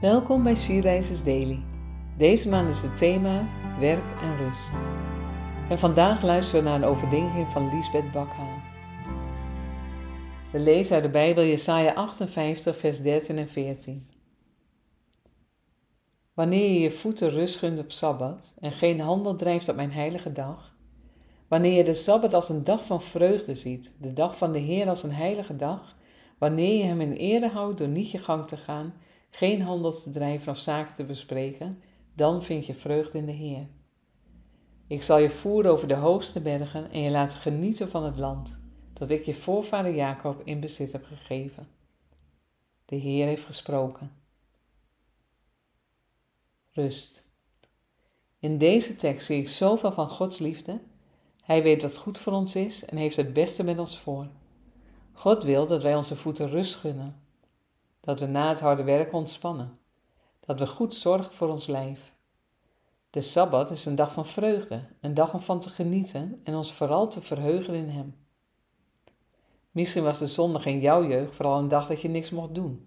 Welkom 0.00 0.42
bij 0.42 0.54
Sierreizers 0.54 1.24
Daily. 1.24 1.58
Deze 2.16 2.48
maand 2.48 2.68
is 2.68 2.82
het 2.82 2.96
thema 2.96 3.48
werk 3.78 4.20
en 4.22 4.36
rust. 4.36 4.70
En 5.68 5.78
vandaag 5.78 6.22
luisteren 6.22 6.64
we 6.64 6.68
naar 6.68 6.78
een 6.78 6.88
overdenking 6.88 7.52
van 7.52 7.74
Liesbeth 7.74 8.12
Bakhaan. 8.12 8.62
We 10.52 10.58
lezen 10.58 10.94
uit 10.94 11.04
de 11.04 11.10
Bijbel 11.10 11.44
Jesaja 11.44 11.92
58 11.92 12.76
vers 12.76 13.02
13 13.02 13.38
en 13.38 13.48
14. 13.48 14.08
Wanneer 16.34 16.72
je 16.72 16.80
je 16.80 16.90
voeten 16.90 17.30
rust 17.30 17.58
gunt 17.58 17.78
op 17.78 17.92
Sabbat 17.92 18.54
en 18.60 18.72
geen 18.72 19.00
handel 19.00 19.36
drijft 19.36 19.68
op 19.68 19.76
mijn 19.76 19.92
heilige 19.92 20.32
dag, 20.32 20.76
wanneer 21.48 21.76
je 21.76 21.84
de 21.84 21.94
Sabbat 21.94 22.34
als 22.34 22.48
een 22.48 22.64
dag 22.64 22.84
van 22.84 23.02
vreugde 23.02 23.54
ziet, 23.54 23.96
de 24.00 24.12
dag 24.12 24.36
van 24.36 24.52
de 24.52 24.58
Heer 24.58 24.88
als 24.88 25.02
een 25.02 25.12
heilige 25.12 25.56
dag, 25.56 25.96
wanneer 26.38 26.76
je 26.76 26.84
hem 26.84 27.00
in 27.00 27.12
ere 27.12 27.48
houdt 27.48 27.78
door 27.78 27.88
niet 27.88 28.10
je 28.10 28.18
gang 28.18 28.46
te 28.46 28.56
gaan 28.56 28.94
geen 29.36 29.62
handel 29.62 29.90
te 29.90 30.10
drijven 30.10 30.52
of 30.52 30.58
zaken 30.58 30.94
te 30.94 31.04
bespreken, 31.04 31.82
dan 32.14 32.42
vind 32.42 32.66
je 32.66 32.74
vreugde 32.74 33.18
in 33.18 33.26
de 33.26 33.32
Heer. 33.32 33.66
Ik 34.86 35.02
zal 35.02 35.18
je 35.18 35.30
voeren 35.30 35.70
over 35.70 35.88
de 35.88 35.94
hoogste 35.94 36.40
bergen 36.40 36.90
en 36.90 37.00
je 37.00 37.10
laten 37.10 37.38
genieten 37.38 37.88
van 37.88 38.04
het 38.04 38.18
land 38.18 38.58
dat 38.92 39.10
ik 39.10 39.24
je 39.24 39.34
voorvader 39.34 39.94
Jacob 39.94 40.42
in 40.44 40.60
bezit 40.60 40.92
heb 40.92 41.04
gegeven. 41.04 41.66
De 42.84 42.96
Heer 42.96 43.26
heeft 43.26 43.44
gesproken. 43.44 44.10
Rust. 46.72 47.22
In 48.38 48.58
deze 48.58 48.96
tekst 48.96 49.26
zie 49.26 49.40
ik 49.40 49.48
zoveel 49.48 49.92
van 49.92 50.08
Gods 50.08 50.38
liefde. 50.38 50.80
Hij 51.42 51.62
weet 51.62 51.82
wat 51.82 51.96
goed 51.96 52.18
voor 52.18 52.32
ons 52.32 52.54
is 52.54 52.84
en 52.84 52.96
heeft 52.96 53.16
het 53.16 53.32
beste 53.32 53.64
met 53.64 53.78
ons 53.78 53.98
voor. 53.98 54.28
God 55.12 55.42
wil 55.42 55.66
dat 55.66 55.82
wij 55.82 55.96
onze 55.96 56.16
voeten 56.16 56.48
rust 56.48 56.74
gunnen 56.74 57.24
dat 58.06 58.20
we 58.20 58.26
na 58.26 58.48
het 58.48 58.60
harde 58.60 58.82
werk 58.82 59.12
ontspannen, 59.12 59.78
dat 60.40 60.58
we 60.58 60.66
goed 60.66 60.94
zorgen 60.94 61.32
voor 61.32 61.48
ons 61.48 61.66
lijf. 61.66 62.12
De 63.10 63.20
Sabbat 63.20 63.70
is 63.70 63.84
een 63.84 63.94
dag 63.94 64.12
van 64.12 64.26
vreugde, 64.26 64.80
een 65.00 65.14
dag 65.14 65.34
om 65.34 65.40
van 65.40 65.60
te 65.60 65.70
genieten 65.70 66.40
en 66.44 66.54
ons 66.54 66.72
vooral 66.72 67.08
te 67.08 67.20
verheugen 67.20 67.74
in 67.74 67.88
Hem. 67.88 68.14
Misschien 69.70 70.02
was 70.02 70.18
de 70.18 70.26
zondag 70.26 70.66
in 70.66 70.80
jouw 70.80 71.06
jeugd 71.06 71.34
vooral 71.34 71.58
een 71.58 71.68
dag 71.68 71.86
dat 71.86 72.00
je 72.00 72.08
niks 72.08 72.30
mocht 72.30 72.54
doen. 72.54 72.86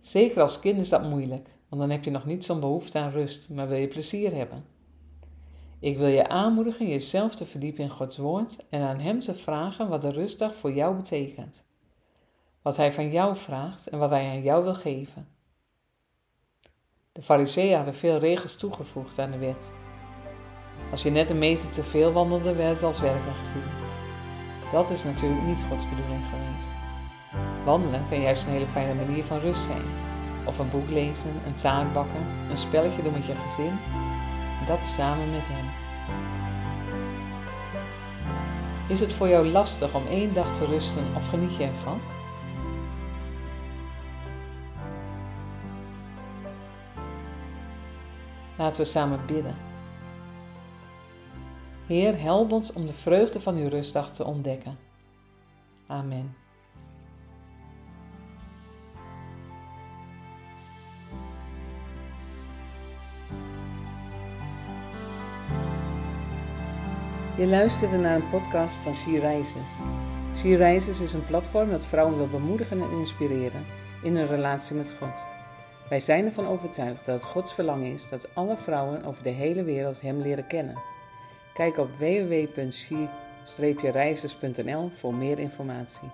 Zeker 0.00 0.42
als 0.42 0.60
kind 0.60 0.78
is 0.78 0.88
dat 0.88 1.08
moeilijk, 1.08 1.48
want 1.68 1.82
dan 1.82 1.90
heb 1.90 2.04
je 2.04 2.10
nog 2.10 2.24
niet 2.24 2.44
zo'n 2.44 2.60
behoefte 2.60 2.98
aan 2.98 3.10
rust, 3.10 3.50
maar 3.50 3.68
wil 3.68 3.78
je 3.78 3.88
plezier 3.88 4.34
hebben. 4.34 4.64
Ik 5.78 5.98
wil 5.98 6.06
je 6.06 6.28
aanmoedigen 6.28 6.88
jezelf 6.88 7.34
te 7.34 7.46
verdiepen 7.46 7.84
in 7.84 7.90
Gods 7.90 8.16
woord 8.16 8.66
en 8.68 8.82
aan 8.82 8.98
Hem 8.98 9.20
te 9.20 9.34
vragen 9.34 9.88
wat 9.88 10.02
de 10.02 10.10
rustdag 10.10 10.56
voor 10.56 10.72
jou 10.72 10.96
betekent 10.96 11.64
wat 12.62 12.76
hij 12.76 12.92
van 12.92 13.10
jou 13.10 13.36
vraagt 13.36 13.88
en 13.88 13.98
wat 13.98 14.10
hij 14.10 14.28
aan 14.28 14.42
jou 14.42 14.64
wil 14.64 14.74
geven. 14.74 15.28
De 17.12 17.22
fariseeën 17.22 17.76
hadden 17.76 17.94
veel 17.94 18.18
regels 18.18 18.56
toegevoegd 18.56 19.18
aan 19.18 19.30
de 19.30 19.38
wet. 19.38 19.64
Als 20.90 21.02
je 21.02 21.10
net 21.10 21.30
een 21.30 21.38
meter 21.38 21.70
te 21.70 21.84
veel 21.84 22.12
wandelde, 22.12 22.54
werd 22.54 22.74
het 22.74 22.82
als 22.82 23.00
werken 23.00 23.34
gezien. 23.34 23.70
Dat 24.72 24.90
is 24.90 25.04
natuurlijk 25.04 25.42
niet 25.42 25.64
Gods 25.68 25.88
bedoeling 25.88 26.22
geweest. 26.24 26.70
Wandelen 27.64 28.08
kan 28.08 28.20
juist 28.20 28.46
een 28.46 28.52
hele 28.52 28.66
fijne 28.66 28.94
manier 28.94 29.24
van 29.24 29.38
rust 29.38 29.64
zijn. 29.64 29.82
Of 30.44 30.58
een 30.58 30.70
boek 30.70 30.88
lezen, 30.88 31.40
een 31.46 31.54
taart 31.54 31.92
bakken, 31.92 32.26
een 32.50 32.56
spelletje 32.56 33.02
doen 33.02 33.12
met 33.12 33.26
je 33.26 33.34
gezin. 33.34 33.78
En 34.60 34.66
dat 34.66 34.78
samen 34.96 35.30
met 35.30 35.42
hem. 35.44 35.66
Is 38.88 39.00
het 39.00 39.14
voor 39.14 39.28
jou 39.28 39.48
lastig 39.48 39.94
om 39.94 40.06
één 40.10 40.34
dag 40.34 40.56
te 40.56 40.66
rusten 40.66 41.04
of 41.16 41.28
geniet 41.28 41.56
je 41.56 41.64
ervan? 41.64 42.00
Laten 48.62 48.80
we 48.80 48.86
samen 48.86 49.26
bidden. 49.26 49.56
Heer, 51.86 52.20
help 52.20 52.52
ons 52.52 52.72
om 52.72 52.86
de 52.86 52.92
vreugde 52.92 53.40
van 53.40 53.56
uw 53.56 53.68
rustdag 53.68 54.12
te 54.12 54.24
ontdekken. 54.24 54.78
Amen. 55.86 56.34
Je 67.36 67.46
luisterde 67.46 67.96
naar 67.96 68.14
een 68.14 68.28
podcast 68.28 68.74
van 68.74 68.94
She 70.34 70.56
Rises 70.56 71.00
is 71.00 71.12
een 71.12 71.26
platform 71.26 71.70
dat 71.70 71.86
vrouwen 71.86 72.16
wil 72.16 72.28
bemoedigen 72.28 72.80
en 72.80 72.98
inspireren 72.98 73.64
in 74.02 74.16
hun 74.16 74.26
relatie 74.26 74.76
met 74.76 74.94
God. 74.98 75.41
Wij 75.92 76.00
zijn 76.00 76.24
ervan 76.24 76.46
overtuigd 76.46 77.06
dat 77.06 77.22
het 77.22 77.30
Gods 77.30 77.54
verlangen 77.54 77.92
is 77.92 78.08
dat 78.08 78.28
alle 78.34 78.56
vrouwen 78.56 79.04
over 79.04 79.22
de 79.22 79.30
hele 79.30 79.62
wereld 79.62 80.00
Hem 80.00 80.20
leren 80.20 80.46
kennen. 80.46 80.82
Kijk 81.54 81.78
op 81.78 81.88
www.she-reizers.nl 81.98 84.88
voor 84.88 85.14
meer 85.14 85.38
informatie. 85.38 86.08